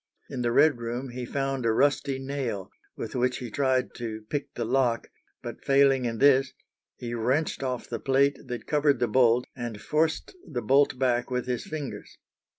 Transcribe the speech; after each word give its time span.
In 0.31 0.41
the 0.41 0.51
"Red 0.51 0.79
room" 0.79 1.09
he 1.09 1.27
found 1.27 1.63
a 1.63 1.71
rusty 1.71 2.17
nail, 2.17 2.71
with 2.95 3.13
which 3.13 3.37
he 3.37 3.51
tried 3.51 3.93
to 3.97 4.23
pick 4.31 4.51
the 4.55 4.65
lock, 4.65 5.09
but 5.43 5.63
failing 5.63 6.05
in 6.05 6.17
this, 6.17 6.53
he 6.95 7.13
wrenched 7.13 7.61
off 7.61 7.87
the 7.87 7.99
plate 7.99 8.39
that 8.47 8.65
covered 8.65 8.97
the 8.97 9.07
bolt 9.07 9.45
and 9.55 9.79
forced 9.79 10.33
the 10.43 10.63
bolt 10.63 10.97
back 10.97 11.29
with 11.29 11.45
his 11.45 11.65
fingers. 11.67 12.17